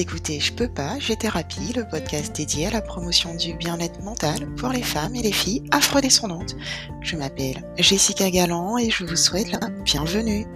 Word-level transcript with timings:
écoutez 0.00 0.40
Je 0.40 0.54
peux 0.54 0.72
pas, 0.72 0.98
j'ai 0.98 1.14
thérapie, 1.14 1.74
le 1.76 1.86
podcast 1.86 2.34
dédié 2.34 2.68
à 2.68 2.70
la 2.70 2.80
promotion 2.80 3.34
du 3.34 3.52
bien-être 3.52 4.00
mental 4.00 4.48
pour 4.54 4.70
les 4.70 4.82
femmes 4.82 5.14
et 5.14 5.20
les 5.20 5.32
filles 5.32 5.62
afrodescendantes. 5.72 6.56
Je 7.02 7.16
m'appelle 7.16 7.62
Jessica 7.76 8.30
Galland 8.30 8.78
et 8.78 8.90
je 8.90 9.04
vous 9.04 9.16
souhaite 9.16 9.52
la 9.52 9.68
bienvenue. 9.84 10.46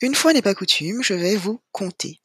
Une 0.00 0.16
fois 0.16 0.32
n'est 0.32 0.42
pas 0.42 0.54
coutume, 0.54 1.04
je 1.04 1.14
vais 1.14 1.36
vous 1.36 1.60
conter. 1.70 2.18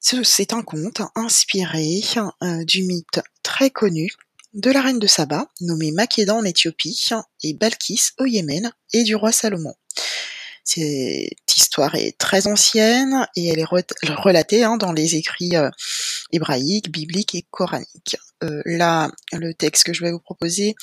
C'est 0.00 0.52
un 0.52 0.62
conte 0.62 1.02
inspiré 1.16 2.00
euh, 2.42 2.64
du 2.64 2.84
mythe 2.84 3.20
très 3.42 3.70
connu 3.70 4.08
de 4.54 4.70
la 4.70 4.82
reine 4.82 5.00
de 5.00 5.06
Saba, 5.08 5.48
nommée 5.60 5.90
Makeda 5.90 6.34
en 6.34 6.44
Éthiopie 6.44 7.08
et 7.42 7.54
Balkis 7.54 8.10
au 8.20 8.26
Yémen, 8.26 8.72
et 8.92 9.02
du 9.02 9.16
roi 9.16 9.32
Salomon. 9.32 9.74
Cette 10.72 11.56
histoire 11.56 11.96
est 11.96 12.16
très 12.16 12.46
ancienne 12.46 13.26
et 13.34 13.48
elle 13.48 13.58
est 13.58 13.64
relatée 13.64 14.62
hein, 14.62 14.76
dans 14.76 14.92
les 14.92 15.16
écrits 15.16 15.56
euh, 15.56 15.68
hébraïques, 16.30 16.92
bibliques 16.92 17.34
et 17.34 17.44
coraniques. 17.50 18.16
Euh, 18.44 18.62
là, 18.64 19.10
le 19.32 19.52
texte 19.52 19.82
que 19.82 19.92
je 19.92 20.04
vais 20.04 20.12
vous 20.12 20.20
proposer 20.20 20.76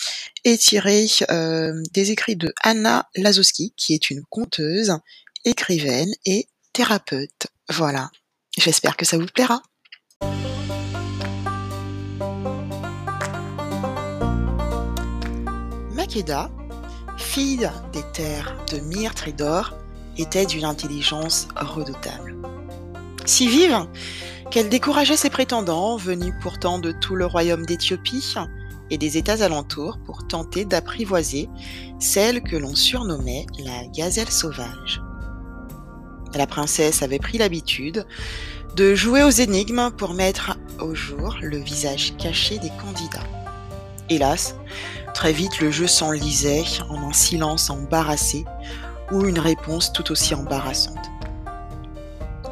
est 0.43 0.61
tiré 0.61 1.07
euh, 1.31 1.81
des 1.93 2.11
écrits 2.11 2.35
de 2.35 2.53
Anna 2.63 3.07
Lazowski, 3.15 3.73
qui 3.77 3.93
est 3.93 4.09
une 4.09 4.23
conteuse, 4.29 4.97
écrivaine 5.45 6.11
et 6.25 6.49
thérapeute. 6.73 7.47
Voilà. 7.69 8.11
J'espère 8.57 8.97
que 8.97 9.05
ça 9.05 9.17
vous 9.17 9.27
plaira. 9.27 9.61
Makeda 15.93 16.51
des 17.37 18.01
terres 18.13 18.57
de 18.71 18.79
myrte 18.79 19.27
et 19.27 19.31
d'or, 19.31 19.75
était 20.17 20.47
d'une 20.47 20.65
intelligence 20.65 21.47
redoutable. 21.55 22.35
Si 23.25 23.47
vive 23.47 23.85
qu'elle 24.49 24.69
décourageait 24.69 25.17
ses 25.17 25.29
prétendants, 25.29 25.97
venus 25.97 26.33
pourtant 26.41 26.79
de 26.79 26.91
tout 26.91 27.13
le 27.13 27.27
royaume 27.27 27.65
d'Éthiopie 27.65 28.33
et 28.89 28.97
des 28.97 29.17
États 29.17 29.43
alentours, 29.43 29.99
pour 30.03 30.25
tenter 30.25 30.65
d'apprivoiser 30.65 31.47
celle 31.99 32.41
que 32.41 32.55
l'on 32.55 32.73
surnommait 32.73 33.45
la 33.59 33.85
gazelle 33.95 34.31
sauvage. 34.31 35.03
La 36.33 36.47
princesse 36.47 37.03
avait 37.03 37.19
pris 37.19 37.37
l'habitude 37.37 38.07
de 38.75 38.95
jouer 38.95 39.21
aux 39.23 39.29
énigmes 39.29 39.91
pour 39.95 40.15
mettre 40.15 40.57
au 40.79 40.95
jour 40.95 41.35
le 41.41 41.57
visage 41.57 42.15
caché 42.17 42.57
des 42.57 42.71
candidats. 42.81 43.27
Hélas, 44.09 44.55
très 45.17 45.33
vite 45.33 45.61
le 45.61 45.71
jeu 45.71 45.87
s'enlisait 45.87 46.63
en 46.91 47.09
un 47.09 47.11
silence 47.11 47.71
embarrassé 47.71 48.45
ou 49.11 49.25
une 49.25 49.39
réponse 49.39 49.91
tout 49.91 50.11
aussi 50.11 50.35
embarrassante. 50.35 51.09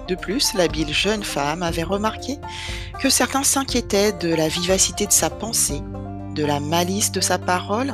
De 0.08 0.16
plus, 0.16 0.56
l'habile 0.56 0.92
jeune 0.92 1.24
femme 1.24 1.62
avait 1.62 1.84
remarqué 1.84 2.40
que 3.00 3.12
certains 3.12 3.44
s'inquiétaient 3.44 4.14
de 4.14 4.34
la 4.34 4.48
vivacité 4.48 5.06
de 5.06 5.12
sa 5.12 5.30
pensée, 5.30 5.80
de 6.34 6.44
la 6.44 6.60
malice 6.60 7.12
de 7.12 7.22
sa 7.22 7.38
parole 7.38 7.94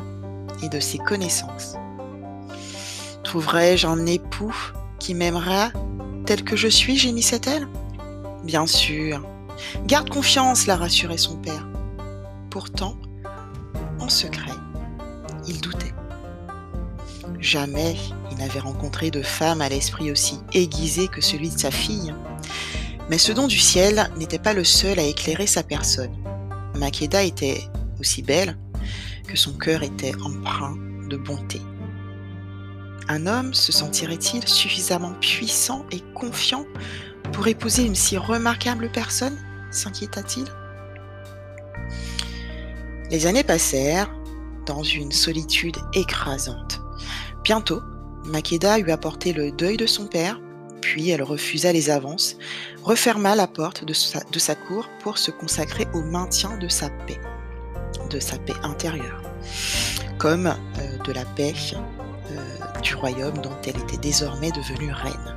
et 0.64 0.70
de 0.70 0.80
ses 0.80 1.00
connaissances. 1.00 1.76
Trouverai-je 3.24 3.88
un 3.88 4.06
époux 4.06 4.56
qui 5.00 5.16
m'aimera 5.16 5.72
tel 6.26 6.46
que 6.46 6.56
je 6.56 6.70
suis? 6.70 6.96
gémissait-elle. 6.96 7.68
Bien 8.46 8.66
sûr. 8.68 9.22
Garde 9.86 10.10
confiance, 10.10 10.66
la 10.66 10.78
rassurait 10.78 11.18
son 11.18 11.36
père. 11.36 11.68
Pourtant, 12.50 12.96
en 14.00 14.10
secret, 14.10 14.52
il 15.48 15.62
doutait. 15.62 15.94
Jamais 17.40 17.96
il 18.32 18.38
n'avait 18.38 18.60
rencontré 18.60 19.12
de 19.12 19.22
femme 19.22 19.62
à 19.62 19.70
l'esprit 19.70 20.12
aussi 20.12 20.40
aiguisé 20.54 21.08
que 21.08 21.22
celui 21.22 21.50
de 21.50 21.58
sa 21.58 21.72
fille. 21.72 22.14
Mais 23.10 23.18
ce 23.18 23.32
don 23.32 23.48
du 23.48 23.58
ciel 23.58 24.10
n'était 24.18 24.40
pas 24.40 24.54
le 24.54 24.64
seul 24.64 25.00
à 25.00 25.04
éclairer 25.04 25.48
sa 25.48 25.64
personne. 25.64 26.16
Makeda 26.76 27.24
était 27.24 27.62
aussi 28.00 28.22
belle 28.22 28.58
que 29.28 29.38
son 29.38 29.54
cœur 29.54 29.84
était 29.84 30.14
empreint 30.24 30.76
de 31.10 31.18
bonté. 31.18 31.62
Un 33.08 33.28
homme 33.28 33.54
se 33.54 33.72
sentirait-il 33.72 34.48
suffisamment 34.48 35.14
puissant 35.20 35.86
et 35.92 36.02
confiant 36.14 36.66
pour 37.34 37.48
épouser 37.48 37.84
une 37.84 37.96
si 37.96 38.18
remarquable 38.18 38.90
personne? 38.92 39.38
S'inquiéta-t-il? 39.72 40.46
Les 43.10 43.26
années 43.26 43.44
passèrent 43.44 44.10
dans 44.66 44.84
une 44.84 45.12
solitude 45.12 45.78
écrasante. 45.94 46.82
Bientôt, 47.44 47.82
Makeda 48.26 48.80
eut 48.80 48.92
apporté 48.92 49.34
le 49.34 49.52
deuil 49.52 49.78
de 49.78 49.86
son 49.86 50.06
père, 50.06 50.40
puis 50.82 51.10
elle 51.10 51.24
refusa 51.24 51.72
les 51.72 51.90
avances, 51.90 52.38
referma 52.84 53.36
la 53.36 53.48
porte 53.48 53.86
de 53.86 53.94
sa, 53.94 54.56
cour 54.56 54.88
pour 55.02 55.18
se 55.18 55.32
consacrer 55.32 55.88
au 55.94 56.02
maintien 56.02 56.58
de 56.58 56.68
sa 56.68 56.90
paix, 56.90 57.20
de 58.10 58.20
sa 58.20 58.38
paix 58.38 58.56
intérieure, 58.64 59.22
comme 60.18 60.48
euh, 60.48 60.98
de 61.06 61.12
la 61.12 61.26
paix 61.26 61.54
euh, 61.74 62.82
du 62.82 62.96
royaume 62.96 63.38
dont 63.42 63.58
elle 63.66 63.78
était 63.78 63.98
désormais 63.98 64.52
devenue 64.52 64.92
reine. 64.92 65.36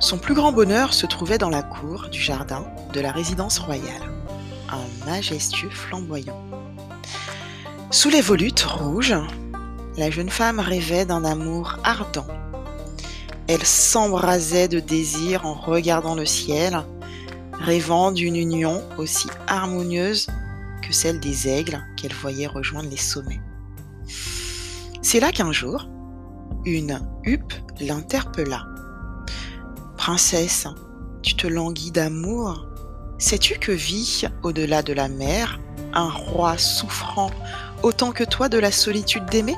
Son 0.00 0.18
plus 0.18 0.34
grand 0.34 0.52
bonheur 0.52 0.92
se 0.92 1.06
trouvait 1.06 1.38
dans 1.38 1.50
la 1.50 1.62
cour 1.62 2.08
du 2.10 2.20
jardin 2.20 2.66
de 2.92 3.00
la 3.00 3.10
résidence 3.10 3.58
royale 3.58 4.14
un 4.70 5.06
majestueux 5.06 5.70
flamboyant. 5.70 6.40
Sous 7.94 8.10
les 8.10 8.22
volutes 8.22 8.62
rouges, 8.64 9.14
la 9.96 10.10
jeune 10.10 10.28
femme 10.28 10.58
rêvait 10.58 11.06
d'un 11.06 11.24
amour 11.24 11.76
ardent. 11.84 12.26
Elle 13.46 13.64
s'embrasait 13.64 14.66
de 14.66 14.80
désir 14.80 15.46
en 15.46 15.54
regardant 15.54 16.16
le 16.16 16.26
ciel, 16.26 16.82
rêvant 17.52 18.10
d'une 18.10 18.34
union 18.34 18.82
aussi 18.98 19.28
harmonieuse 19.46 20.26
que 20.82 20.92
celle 20.92 21.20
des 21.20 21.46
aigles 21.46 21.80
qu'elle 21.96 22.12
voyait 22.12 22.48
rejoindre 22.48 22.90
les 22.90 22.96
sommets. 22.96 23.40
C'est 25.00 25.20
là 25.20 25.30
qu'un 25.30 25.52
jour, 25.52 25.88
une 26.64 27.00
huppe 27.22 27.54
l'interpella. 27.78 28.66
Princesse, 29.96 30.66
tu 31.22 31.36
te 31.36 31.46
languis 31.46 31.92
d'amour 31.92 32.66
Sais-tu 33.18 33.60
que 33.60 33.70
vit, 33.70 34.24
au-delà 34.42 34.82
de 34.82 34.92
la 34.92 35.08
mer, 35.08 35.60
un 35.92 36.10
roi 36.10 36.58
souffrant 36.58 37.30
autant 37.84 38.12
que 38.12 38.24
toi 38.24 38.48
de 38.48 38.58
la 38.58 38.72
solitude 38.72 39.26
d'aimer? 39.26 39.56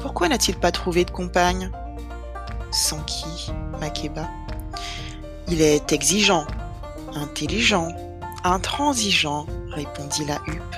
Pourquoi 0.00 0.28
n'a-t-il 0.28 0.56
pas 0.56 0.72
trouvé 0.72 1.04
de 1.04 1.10
compagne? 1.10 1.70
Sans 2.70 3.00
qui, 3.00 3.52
Makeba? 3.78 4.26
Il 5.48 5.60
est 5.60 5.92
exigeant, 5.92 6.46
intelligent, 7.14 7.88
intransigeant, 8.42 9.46
répondit 9.70 10.24
la 10.24 10.40
huppe. 10.46 10.76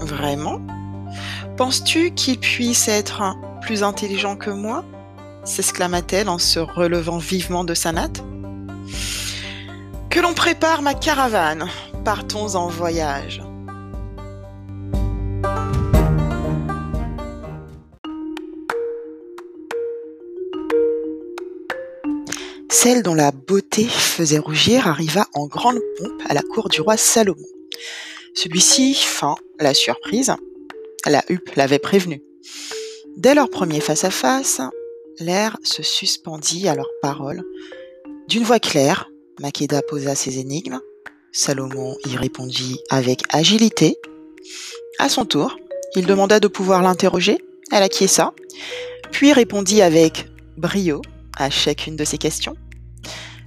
Vraiment? 0.00 0.60
Penses-tu 1.56 2.12
qu'il 2.12 2.38
puisse 2.38 2.88
être 2.88 3.36
plus 3.60 3.82
intelligent 3.82 4.36
que 4.36 4.50
moi? 4.50 4.84
s'exclama-t-elle 5.42 6.28
en 6.28 6.38
se 6.38 6.60
relevant 6.60 7.18
vivement 7.18 7.64
de 7.64 7.74
sa 7.74 7.92
natte. 7.92 8.22
Que 10.10 10.20
l'on 10.20 10.34
prépare 10.34 10.82
ma 10.82 10.94
caravane. 10.94 11.66
Partons 12.04 12.54
en 12.56 12.68
voyage. 12.68 13.42
Celle 22.82 23.02
dont 23.02 23.12
la 23.12 23.30
beauté 23.30 23.84
faisait 23.84 24.38
rougir 24.38 24.88
arriva 24.88 25.26
en 25.34 25.46
grande 25.46 25.80
pompe 25.98 26.22
à 26.26 26.32
la 26.32 26.40
cour 26.40 26.70
du 26.70 26.80
roi 26.80 26.96
Salomon. 26.96 27.44
Celui-ci 28.32 28.94
feint 28.94 29.34
la 29.58 29.74
surprise. 29.74 30.32
La 31.04 31.22
huppe 31.28 31.54
l'avait 31.56 31.78
prévenu. 31.78 32.22
Dès 33.18 33.34
leur 33.34 33.50
premier 33.50 33.80
face-à-face, 33.80 34.62
l'air 35.18 35.58
se 35.62 35.82
suspendit 35.82 36.68
à 36.68 36.74
leurs 36.74 36.88
paroles. 37.02 37.42
D'une 38.28 38.44
voix 38.44 38.60
claire, 38.60 39.10
Makeda 39.40 39.82
posa 39.82 40.14
ses 40.14 40.38
énigmes. 40.38 40.80
Salomon 41.32 41.98
y 42.06 42.16
répondit 42.16 42.80
avec 42.88 43.24
agilité. 43.28 43.98
À 44.98 45.10
son 45.10 45.26
tour, 45.26 45.54
il 45.96 46.06
demanda 46.06 46.40
de 46.40 46.48
pouvoir 46.48 46.82
l'interroger. 46.82 47.44
Elle 47.72 47.82
acquiesça, 47.82 48.32
puis 49.12 49.34
répondit 49.34 49.82
avec 49.82 50.30
brio 50.56 51.02
à 51.36 51.50
chacune 51.50 51.96
de 51.96 52.06
ses 52.06 52.16
questions. 52.16 52.56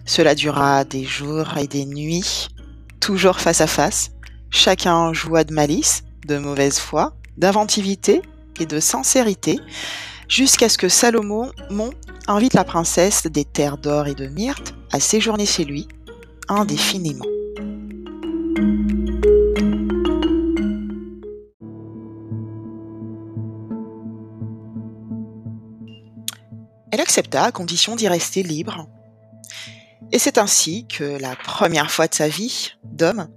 Cela 0.05 0.35
dura 0.35 0.83
des 0.83 1.05
jours 1.05 1.57
et 1.57 1.67
des 1.67 1.85
nuits, 1.85 2.49
toujours 2.99 3.39
face 3.39 3.61
à 3.61 3.67
face. 3.67 4.11
Chacun 4.49 5.13
joua 5.13 5.43
de 5.43 5.53
malice, 5.53 6.03
de 6.27 6.37
mauvaise 6.37 6.77
foi, 6.77 7.13
d'inventivité 7.37 8.21
et 8.59 8.65
de 8.65 8.79
sincérité, 8.79 9.59
jusqu'à 10.27 10.69
ce 10.69 10.77
que 10.77 10.89
Salomon 10.89 11.51
invite 12.27 12.53
la 12.53 12.63
princesse 12.63 13.27
des 13.27 13.45
terres 13.45 13.77
d'or 13.77 14.07
et 14.07 14.13
de 14.13 14.27
myrte 14.27 14.75
à 14.91 14.99
séjourner 14.99 15.45
chez 15.45 15.63
lui 15.63 15.87
indéfiniment. 16.49 17.25
Elle 26.91 27.01
accepta 27.01 27.43
à 27.43 27.51
condition 27.51 27.95
d'y 27.95 28.07
rester 28.07 28.43
libre. 28.43 28.87
Et 30.13 30.19
c'est 30.19 30.37
ainsi 30.37 30.85
que 30.85 31.03
la 31.03 31.35
première 31.35 31.89
fois 31.89 32.07
de 32.07 32.13
sa 32.13 32.27
vie 32.27 32.73
d'homme, 32.83 33.27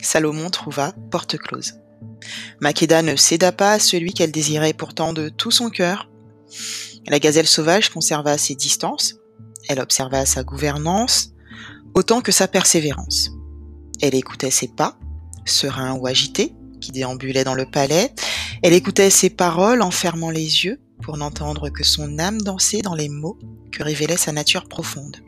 Salomon 0.00 0.48
trouva 0.48 0.94
porte 1.10 1.36
close. 1.36 1.74
Makeda 2.58 3.02
ne 3.02 3.16
céda 3.16 3.52
pas 3.52 3.72
à 3.72 3.78
celui 3.78 4.14
qu'elle 4.14 4.32
désirait 4.32 4.72
pourtant 4.72 5.12
de 5.12 5.28
tout 5.28 5.50
son 5.50 5.68
cœur. 5.68 6.08
La 7.06 7.18
gazelle 7.18 7.46
sauvage 7.46 7.90
conserva 7.90 8.38
ses 8.38 8.54
distances, 8.54 9.16
elle 9.68 9.78
observa 9.78 10.24
sa 10.24 10.42
gouvernance, 10.42 11.32
autant 11.92 12.22
que 12.22 12.32
sa 12.32 12.48
persévérance. 12.48 13.30
Elle 14.00 14.14
écoutait 14.14 14.50
ses 14.50 14.68
pas, 14.68 14.98
sereins 15.44 15.96
ou 15.96 16.06
agités, 16.06 16.54
qui 16.80 16.92
déambulaient 16.92 17.44
dans 17.44 17.54
le 17.54 17.70
palais, 17.70 18.14
elle 18.62 18.72
écoutait 18.72 19.10
ses 19.10 19.28
paroles 19.28 19.82
en 19.82 19.90
fermant 19.90 20.30
les 20.30 20.64
yeux 20.64 20.80
pour 21.02 21.18
n'entendre 21.18 21.68
que 21.68 21.84
son 21.84 22.18
âme 22.18 22.40
danser 22.40 22.80
dans 22.80 22.94
les 22.94 23.10
mots 23.10 23.38
que 23.70 23.82
révélait 23.82 24.16
sa 24.16 24.32
nature 24.32 24.66
profonde. 24.66 25.18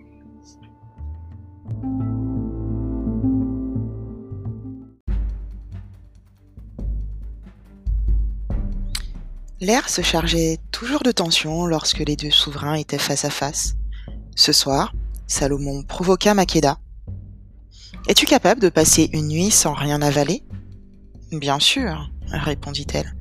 L'air 9.60 9.88
se 9.88 10.02
chargeait 10.02 10.58
toujours 10.70 11.02
de 11.02 11.10
tension 11.10 11.66
lorsque 11.66 11.98
les 11.98 12.14
deux 12.14 12.30
souverains 12.30 12.74
étaient 12.74 12.96
face 12.96 13.24
à 13.24 13.30
face. 13.30 13.74
Ce 14.36 14.52
soir, 14.52 14.94
Salomon 15.26 15.82
provoqua 15.82 16.32
Makeda. 16.34 16.78
Es-tu 18.06 18.24
capable 18.24 18.60
de 18.60 18.68
passer 18.68 19.10
une 19.12 19.26
nuit 19.26 19.50
sans 19.50 19.72
rien 19.72 20.00
avaler? 20.00 20.44
Bien 21.32 21.58
sûr, 21.58 22.08
répondit-elle. 22.28 23.16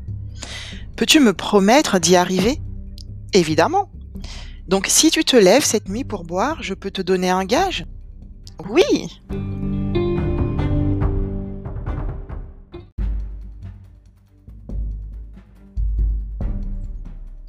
Peux-tu 0.95 1.19
me 1.19 1.33
promettre 1.33 1.99
d'y 1.99 2.15
arriver? 2.15 2.61
Évidemment. 3.33 3.89
Donc 4.67 4.85
si 4.87 5.09
tu 5.09 5.25
te 5.25 5.35
lèves 5.35 5.65
cette 5.65 5.89
nuit 5.89 6.03
pour 6.03 6.23
boire, 6.23 6.61
je 6.61 6.75
peux 6.75 6.91
te 6.91 7.01
donner 7.01 7.31
un 7.31 7.45
gage? 7.45 7.85
Oui. 8.69 8.83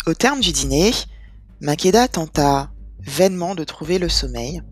Au 0.09 0.15
terme 0.15 0.41
du 0.41 0.53
dîner, 0.53 0.93
Makeda 1.61 2.09
tenta 2.09 2.71
vainement 2.99 3.55
de 3.55 3.63
trouver 3.63 3.99
le 3.99 4.09
sommeil. 4.09 4.63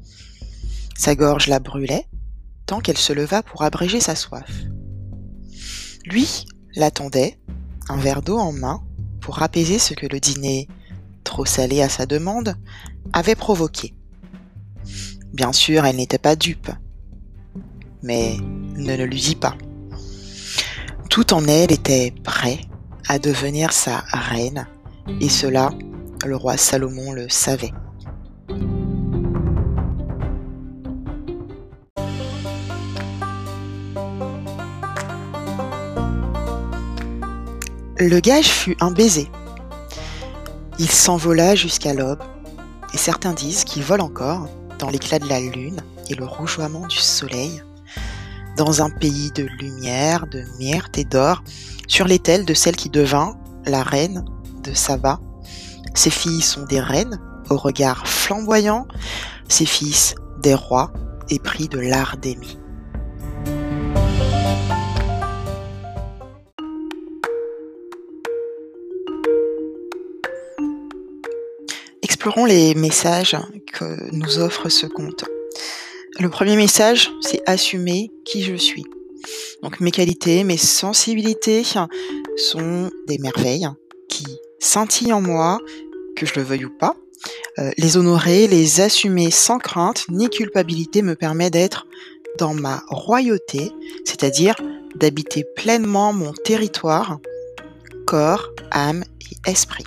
Sa 0.96 1.14
gorge 1.14 1.48
la 1.48 1.60
brûlait, 1.60 2.06
tant 2.64 2.80
qu'elle 2.80 2.96
se 2.96 3.12
leva 3.12 3.42
pour 3.42 3.60
abréger 3.60 4.00
sa 4.00 4.14
soif. 4.14 4.50
Lui 6.06 6.46
l'attendait, 6.74 7.38
un 7.90 7.98
verre 7.98 8.22
d'eau 8.22 8.38
en 8.38 8.50
main, 8.50 8.82
pour 9.20 9.42
apaiser 9.42 9.78
ce 9.78 9.92
que 9.92 10.06
le 10.06 10.20
dîner, 10.20 10.68
trop 11.22 11.44
salé 11.44 11.82
à 11.82 11.90
sa 11.90 12.06
demande, 12.06 12.56
avait 13.12 13.34
provoqué. 13.34 13.94
Bien 15.34 15.52
sûr, 15.52 15.84
elle 15.84 15.96
n'était 15.96 16.16
pas 16.16 16.34
dupe, 16.34 16.70
mais 18.02 18.38
ne 18.40 18.96
le 18.96 19.04
lui 19.04 19.20
dit 19.20 19.36
pas. 19.36 19.58
Tout 21.10 21.34
en 21.34 21.46
elle 21.46 21.72
était 21.72 22.14
prêt 22.24 22.58
à 23.06 23.18
devenir 23.18 23.74
sa 23.74 23.98
reine 23.98 24.66
et 25.20 25.28
cela, 25.28 25.70
le 26.24 26.36
roi 26.36 26.56
Salomon 26.56 27.12
le 27.12 27.28
savait. 27.28 27.72
Le 37.98 38.20
gage 38.20 38.48
fut 38.48 38.76
un 38.80 38.90
baiser. 38.90 39.28
Il 40.78 40.90
s'envola 40.90 41.54
jusqu'à 41.54 41.94
l'aube, 41.94 42.22
et 42.92 42.98
certains 42.98 43.32
disent 43.32 43.64
qu'il 43.64 43.82
vole 43.82 44.02
encore 44.02 44.48
dans 44.78 44.90
l'éclat 44.90 45.18
de 45.18 45.28
la 45.28 45.40
lune 45.40 45.80
et 46.10 46.14
le 46.14 46.26
rougeoiement 46.26 46.86
du 46.86 46.98
soleil, 46.98 47.62
dans 48.56 48.82
un 48.82 48.90
pays 48.90 49.30
de 49.32 49.44
lumière, 49.44 50.26
de 50.26 50.44
myrte 50.58 50.98
et 50.98 51.04
d'or, 51.04 51.42
sur 51.88 52.06
l'étel 52.06 52.44
de 52.44 52.52
celle 52.54 52.76
qui 52.76 52.90
devint 52.90 53.36
la 53.64 53.82
reine 53.82 54.24
de 54.66 54.74
Saba. 54.74 55.20
Ses 55.94 56.10
filles 56.10 56.42
sont 56.42 56.64
des 56.64 56.80
reines 56.80 57.20
au 57.48 57.56
regard 57.56 58.06
flamboyant, 58.06 58.86
ses 59.48 59.66
fils 59.66 60.14
des 60.42 60.54
rois 60.54 60.92
épris 61.30 61.68
de 61.68 61.78
l'art 61.78 62.16
d'aimer. 62.16 62.58
Explorons 72.02 72.44
les 72.44 72.74
messages 72.74 73.36
que 73.72 74.12
nous 74.12 74.38
offre 74.38 74.68
ce 74.68 74.86
conte. 74.86 75.24
Le 76.18 76.28
premier 76.28 76.56
message, 76.56 77.10
c'est 77.20 77.42
assumer 77.46 78.10
qui 78.24 78.42
je 78.42 78.54
suis. 78.54 78.84
Donc 79.62 79.80
mes 79.80 79.90
qualités, 79.90 80.44
mes 80.44 80.56
sensibilités 80.56 81.62
sont 82.36 82.90
des 83.06 83.18
merveilles 83.18 83.68
qui 84.08 84.26
scintillent 84.66 85.12
en 85.12 85.20
moi, 85.20 85.60
que 86.16 86.26
je 86.26 86.34
le 86.34 86.42
veuille 86.42 86.64
ou 86.64 86.70
pas. 86.70 86.96
Euh, 87.58 87.70
les 87.78 87.96
honorer, 87.96 88.48
les 88.48 88.80
assumer 88.80 89.30
sans 89.30 89.58
crainte 89.58 90.06
ni 90.08 90.28
culpabilité 90.28 91.02
me 91.02 91.14
permet 91.14 91.50
d'être 91.50 91.86
dans 92.38 92.52
ma 92.52 92.82
royauté, 92.88 93.72
c'est-à-dire 94.04 94.56
d'habiter 94.96 95.44
pleinement 95.54 96.12
mon 96.12 96.32
territoire, 96.32 97.18
corps, 98.06 98.50
âme 98.72 99.04
et 99.20 99.50
esprit. 99.50 99.84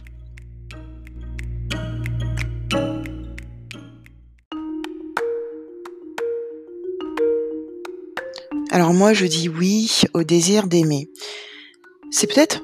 Alors 8.71 8.93
moi 8.93 9.13
je 9.13 9.25
dis 9.25 9.49
oui 9.49 10.03
au 10.13 10.23
désir 10.23 10.67
d'aimer. 10.67 11.09
C'est 12.11 12.27
peut-être 12.27 12.61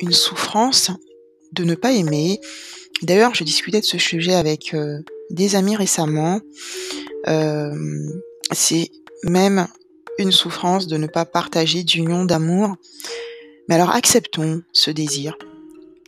une 0.00 0.12
souffrance 0.12 0.90
de 1.52 1.64
ne 1.64 1.74
pas 1.74 1.92
aimer. 1.92 2.40
D'ailleurs, 3.02 3.34
je 3.34 3.44
discutais 3.44 3.80
de 3.80 3.86
ce 3.86 3.98
sujet 3.98 4.34
avec 4.34 4.74
euh, 4.74 4.98
des 5.30 5.56
amis 5.56 5.76
récemment. 5.76 6.40
Euh, 7.28 7.74
c'est 8.52 8.90
même 9.22 9.68
une 10.18 10.32
souffrance 10.32 10.86
de 10.86 10.96
ne 10.96 11.06
pas 11.06 11.24
partager 11.24 11.84
d'union 11.84 12.24
d'amour. 12.24 12.76
Mais 13.68 13.74
alors 13.74 13.90
acceptons 13.90 14.62
ce 14.72 14.90
désir. 14.90 15.36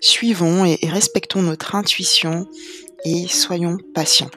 Suivons 0.01 0.65
et 0.65 0.79
respectons 0.83 1.43
notre 1.43 1.75
intuition 1.75 2.49
et 3.05 3.29
soyons 3.29 3.77
patients. 3.95 4.31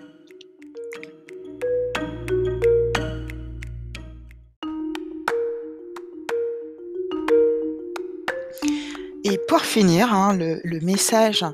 Finir, 9.62 10.13
hein, 10.13 10.36
le, 10.36 10.79
message 10.81 11.45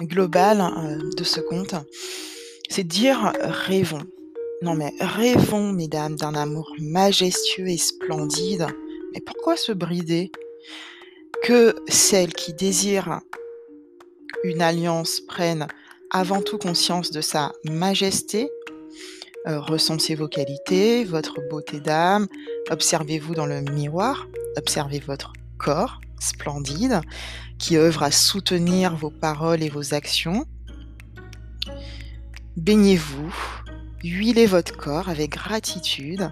global 0.00 0.60
euh, 0.60 0.98
de 1.16 1.24
ce 1.24 1.40
conte, 1.40 1.74
c'est 2.68 2.86
dire 2.86 3.32
rêvons. 3.40 4.06
Non 4.62 4.74
mais 4.74 4.92
rêvons, 5.00 5.72
mesdames, 5.72 6.16
d'un 6.16 6.34
amour 6.34 6.72
majestueux 6.78 7.68
et 7.68 7.76
splendide. 7.76 8.66
Mais 9.14 9.20
pourquoi 9.20 9.56
se 9.56 9.72
brider 9.72 10.30
Que 11.42 11.74
celles 11.88 12.32
qui 12.32 12.52
désirent 12.52 13.20
une 14.44 14.62
alliance 14.62 15.20
prennent 15.20 15.66
avant 16.10 16.42
tout 16.42 16.58
conscience 16.58 17.10
de 17.10 17.20
sa 17.20 17.52
majesté? 17.64 18.50
Euh, 19.46 19.60
recensez 19.60 20.14
vos 20.14 20.28
qualités, 20.28 21.04
votre 21.04 21.36
beauté 21.48 21.80
d'âme, 21.80 22.26
observez-vous 22.70 23.34
dans 23.34 23.46
le 23.46 23.62
miroir, 23.62 24.28
observez 24.56 24.98
votre 24.98 25.32
corps, 25.58 26.00
splendide 26.18 27.00
qui 27.58 27.76
œuvre 27.76 28.02
à 28.02 28.10
soutenir 28.10 28.96
vos 28.96 29.10
paroles 29.10 29.62
et 29.62 29.68
vos 29.68 29.94
actions. 29.94 30.46
Baignez-vous, 32.56 33.34
huilez 34.02 34.46
votre 34.46 34.76
corps 34.76 35.08
avec 35.08 35.32
gratitude 35.32 36.30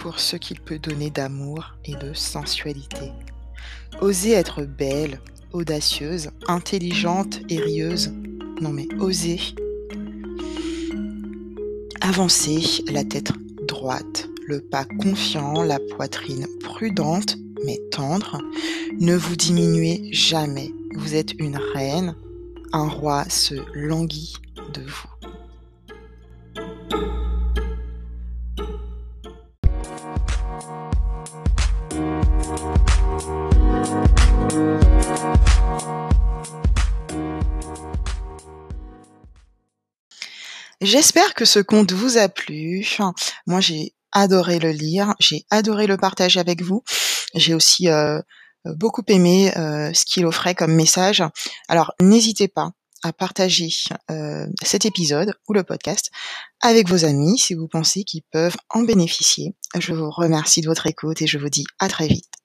pour 0.00 0.18
ce 0.18 0.36
qu'il 0.36 0.60
peut 0.60 0.78
donner 0.78 1.10
d'amour 1.10 1.76
et 1.84 1.94
de 1.94 2.12
sensualité. 2.12 3.12
Osez 4.00 4.32
être 4.32 4.62
belle, 4.62 5.20
audacieuse, 5.52 6.30
intelligente 6.48 7.40
et 7.48 7.58
rieuse. 7.58 8.12
Non 8.60 8.70
mais 8.70 8.88
osez. 8.98 9.40
Avancez 12.00 12.82
la 12.90 13.04
tête 13.04 13.32
droite, 13.68 14.28
le 14.48 14.60
pas 14.60 14.84
confiant, 14.84 15.62
la 15.62 15.78
poitrine 15.94 16.46
prudente 16.60 17.36
mais 17.64 17.78
tendre. 17.90 18.40
Ne 18.98 19.16
vous 19.16 19.36
diminuez 19.36 20.08
jamais. 20.12 20.70
Vous 20.94 21.14
êtes 21.14 21.32
une 21.38 21.56
reine. 21.56 22.16
Un 22.72 22.88
roi 22.88 23.24
se 23.28 23.54
languit 23.74 24.34
de 24.72 24.82
vous. 24.82 25.12
J'espère 40.82 41.34
que 41.34 41.44
ce 41.44 41.60
conte 41.60 41.92
vous 41.92 42.18
a 42.18 42.28
plu. 42.28 42.84
Moi, 43.46 43.60
j'ai 43.60 43.94
adoré 44.10 44.58
le 44.58 44.70
lire, 44.70 45.14
j'ai 45.20 45.44
adoré 45.48 45.86
le 45.86 45.96
partager 45.96 46.40
avec 46.40 46.62
vous. 46.62 46.82
J'ai 47.34 47.54
aussi 47.54 47.88
euh, 47.88 48.20
beaucoup 48.64 49.02
aimé 49.08 49.52
euh, 49.56 49.92
ce 49.92 50.04
qu'il 50.04 50.26
offrait 50.26 50.54
comme 50.54 50.74
message. 50.74 51.22
Alors, 51.68 51.92
n'hésitez 52.00 52.48
pas 52.48 52.70
à 53.02 53.12
partager 53.12 53.68
euh, 54.10 54.46
cet 54.62 54.86
épisode 54.86 55.34
ou 55.48 55.52
le 55.52 55.64
podcast 55.64 56.10
avec 56.60 56.88
vos 56.88 57.04
amis 57.04 57.38
si 57.38 57.54
vous 57.54 57.66
pensez 57.66 58.04
qu'ils 58.04 58.22
peuvent 58.30 58.56
en 58.70 58.82
bénéficier. 58.82 59.54
Je 59.76 59.92
vous 59.92 60.10
remercie 60.10 60.60
de 60.60 60.68
votre 60.68 60.86
écoute 60.86 61.20
et 61.20 61.26
je 61.26 61.38
vous 61.38 61.48
dis 61.48 61.64
à 61.80 61.88
très 61.88 62.06
vite. 62.06 62.41